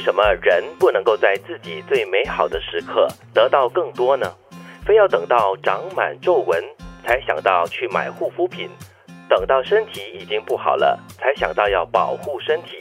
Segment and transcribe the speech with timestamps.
[0.00, 4.26] 什么人不能够在自己最美好的时刻得到更多呢？
[4.84, 6.62] 非要等到长满皱纹
[7.04, 8.68] 才想到去买护肤品，
[9.28, 12.78] 等到身体已经不好了才想到要保护身体，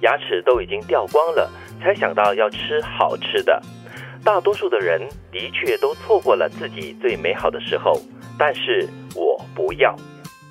[0.00, 1.50] 牙齿都已经掉光了
[1.80, 3.62] 才想到要吃好吃的。
[4.24, 5.00] 大多数的人
[5.30, 7.98] 的确都错过了自己最美好的时候，
[8.38, 9.94] 但是我不要。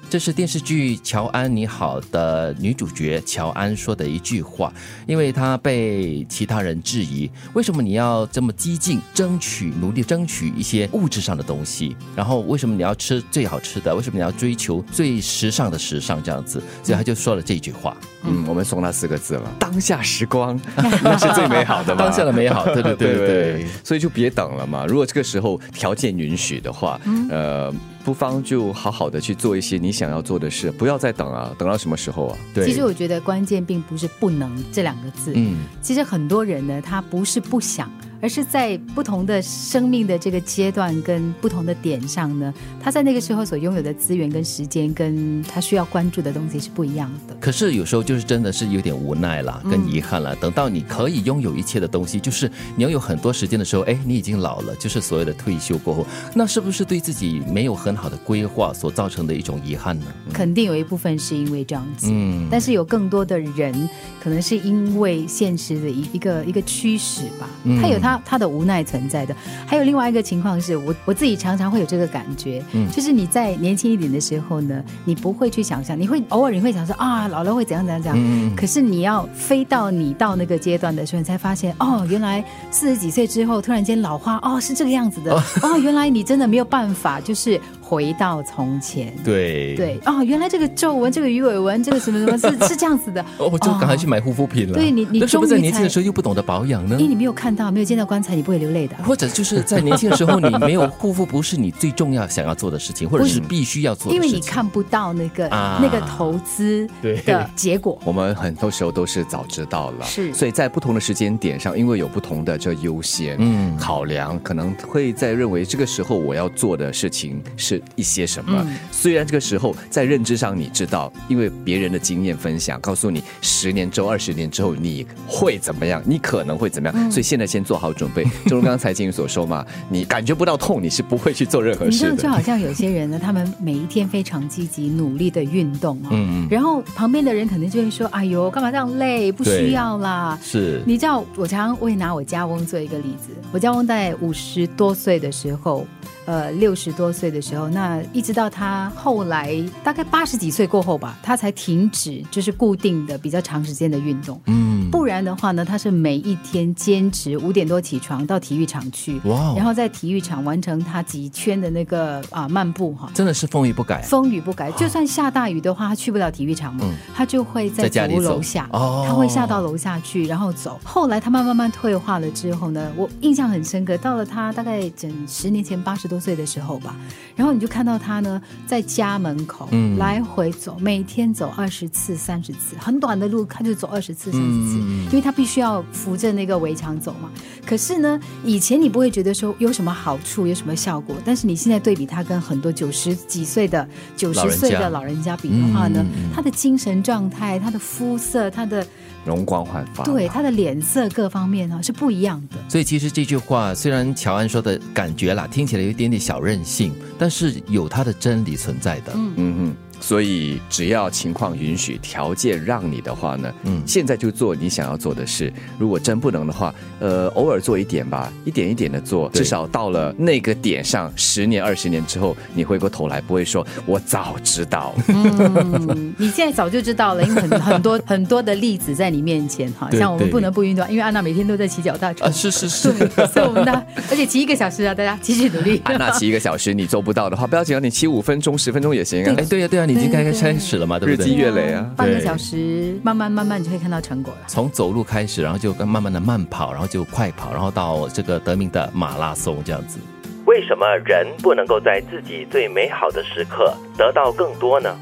[0.10, 4.72] 这是电视剧《乔安你好》的女主角乔安说的一句话，
[5.06, 17.96] 因为她被其他人质疑，为什么你要这么激进，争取努力争取一些物质上的东西，然后为什么你要吃最好吃的，为什么你要追求最时尚的时尚这样子，所以她就说了这句话。
[18.24, 20.58] 嗯，我们送她四个字了：当下时光，
[21.04, 22.02] 那是最美好的嘛。
[22.02, 24.86] 当下的美好， 对对对对对，所以就别等了嘛。
[24.86, 26.98] 如果这个时候条件允许的话，
[27.30, 27.74] 呃。
[28.08, 31.54] 不妨就好好的去做一些你想要做的事，不要再等啊！
[31.60, 32.38] 等到什么时候啊？
[32.54, 37.92] 对，其实我觉得关键并不是不能这两个字，嗯，其实很多人呢，他不是不想。
[38.22, 47.36] 而是在不同的生命的这个阶段跟不同的点上呢，他在那个时候所拥有的资源跟时间，跟他需要关注的东西是不一样的。
[47.40, 50.36] 可是有时候就是真的是有点无奈了，跟遗憾了。
[50.38, 60.06] 等到你可以拥有一切的东西，就是你要有很多时间的时候，哎，你已经老了，就是所谓的退休过后，那是不是对自己没有很好的规划所造成的一种遗憾呢？
[60.34, 63.90] 肯定有一部分是因为这样子，嗯，但是有更多的人
[64.24, 67.48] 可能是因为现实的一一个一个驱使吧，
[67.80, 68.07] 他有他。
[68.08, 89.76] 他他的无奈存在的，还有另外一个情况是我我自己常常会有这个感觉，嗯，就是你在年轻一点的时候呢，你不会去想象，你会偶尔你会想说啊，老了会怎样怎样怎样，嗯，可是你要飞到你到那个阶段的时候，你才发现哦，原来四十几岁之后突然间老化，哦，是这个样子的，哦，原来你真的没有办法，就是回到从前，对。
[89.76, 96.96] 对，哦，原来这个皱纹、这个鱼尾纹、这个什么什么，是 是这样子的，哦，就赶快去买护肤品了，对你你是不是在年轻的时候又不懂得保养呢？
[97.00, 97.98] 因为你没有看到，没有见。
[97.98, 105.48] 到棺材你不会流泪的，或者就是在年轻的时候你没有护肤不是你最重要想要做的事情，或者是必须要做，因为你看不到那个
[105.82, 107.98] 那个投资的结果。
[108.06, 113.76] 我们很多时候都是早知道了，是，所以在不同的时间点上，因为有不同的这优先嗯。
[113.78, 118.66] 考量，可能会在认为这个时候我要做的事情是一些什么。
[118.92, 127.88] 虽然这个时候在认知上你知道，因为别人的经验分享告诉你，十年之后、二十年之后你会怎么样，你可能会怎么样，所以现在先做好。
[127.98, 132.16] 准备， 正如刚才金宇所说嘛，你感觉不到痛，你是不会去做任何事的。
[132.16, 139.32] 就好像有些人呢，他们每一天非常积极努力的运动嗯嗯，然后旁边的人可能就会说：“哎呦，干嘛这样累？
[139.32, 143.32] 不需要啦。”是，你知道，我常常会拿我家翁做一个例子。
[143.52, 145.88] 我家翁在五十多岁的时候。
[146.28, 154.38] 呃，六十多岁的时候，那一直到他后来大概八十几岁过后吧，他才停止就是固定的比较长时间的运动。
[154.48, 166.84] 嗯，不然的话呢，他是每一天坚持五点多起床到体育场去，哇，然后在体育场完成他几圈的那个啊漫步哈，真的是风雨不改，风雨不改，就算下大雨的话，他去不了体育场嘛，
[167.16, 170.78] 他就会在走楼下，他会下到楼下去然后走。
[170.84, 176.17] 后来他慢慢慢退化了之后呢，我印象很深刻，到了他大概整十年前八十多。
[176.20, 176.96] 岁的时候吧，
[177.36, 187.30] 然后你就看到他呢，在家门口来回走，每天走二十次、三十次，很短的路，他就走二十次、三十次，因为他必须要扶着那个围墙走嘛。
[187.66, 198.86] 可是呢，以前你不会觉得说有什么好处、有什么效果，但是你现在对比他跟很多九十几岁的、九十岁的老人家比的话呢，他的精神状态、他的肤色、他的。
[199.28, 202.56] 容光焕发，对他的脸色各方面呢是不一样的。
[202.70, 209.12] 所以其实这句话虽然乔安说的感觉啦，听起来有一点点小任性，但是有他的真理存在的。
[209.14, 209.76] 嗯嗯嗯。
[210.00, 215.52] 所以，只要情况允许、条件让你的话呢，嗯，现在就做你想要做的事。
[215.78, 224.94] 如果真不能的话，呃，偶尔做一点吧，一点一点的做，至少到了那个点上，十年、二十年之后，你回过头来不会说“我早知道”。
[225.10, 229.90] 嗯，你现在早就知道了，因为很很多 很多的例子在你面前哈。
[229.92, 232.26] 像我们不能不运动，因为安娜每天都在骑脚踏车。
[232.26, 232.92] 啊，是是是，
[233.34, 233.72] 所以我们的，
[234.10, 235.82] 而且骑一个小时啊，大家继续努力。
[235.84, 239.34] 安娜骑一个小时，你做不到的话，不要紧啊，你骑五分钟、十分钟也行啊。
[239.38, 239.87] 哎，对呀对呀。
[239.88, 241.00] 你已经开开始了嘛？
[241.00, 241.26] 对不对？
[241.26, 244.40] 日积月累啊，半个小时，慢慢慢慢你就会看到成果了。
[244.48, 250.00] 从走路开始，然后就慢慢的慢跑，然后就快跑，然后到这个得名的马拉松这样子。
[250.46, 254.94] 为什么人不能够在自己最美好的时刻得到更多呢？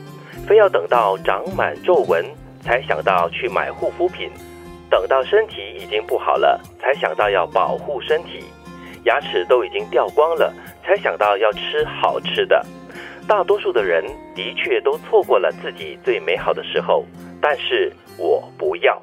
[0.48, 2.24] 非要等到长满皱纹
[2.62, 4.30] 才想到去买护肤品，
[4.90, 8.44] 等到身体已经不好了才想到要保护身体，
[9.06, 10.54] 牙齿都已经掉光了
[10.84, 12.64] 才想到要吃好吃的。
[13.28, 14.04] 大多数的人
[14.36, 17.04] 的确都错过了自己最美好的时候
[17.42, 19.02] 但是我不要。